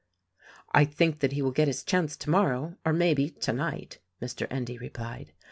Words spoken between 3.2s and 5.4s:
tonight," Mr. Endy replied.